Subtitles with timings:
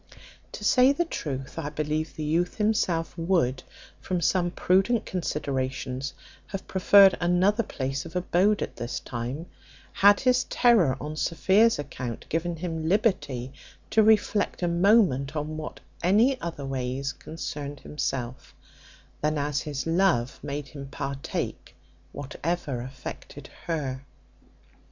[0.53, 3.61] To say the truth, I believe the youth himself would,
[3.99, 6.15] from some prudent considerations,
[6.47, 9.45] have preferred another place of abode at this time,
[9.93, 13.53] had his terror on Sophia's account given him liberty
[13.91, 18.55] to reflect a moment on what any otherways concerned himself,
[19.21, 21.75] than as his love made him partake
[22.11, 24.03] whatever affected her.